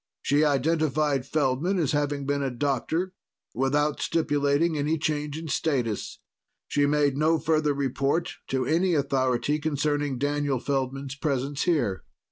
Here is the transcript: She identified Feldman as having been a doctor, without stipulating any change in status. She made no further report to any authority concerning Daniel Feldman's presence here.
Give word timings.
She 0.23 0.43
identified 0.43 1.27
Feldman 1.27 1.77
as 1.77 1.91
having 1.91 2.25
been 2.25 2.41
a 2.41 2.49
doctor, 2.49 3.13
without 3.53 4.01
stipulating 4.01 4.75
any 4.75 4.97
change 4.97 5.37
in 5.37 5.47
status. 5.47 6.17
She 6.67 6.87
made 6.87 7.17
no 7.17 7.37
further 7.37 7.75
report 7.75 8.37
to 8.47 8.65
any 8.65 8.95
authority 8.95 9.59
concerning 9.59 10.17
Daniel 10.17 10.59
Feldman's 10.59 11.13
presence 11.13 11.65
here. 11.65 12.03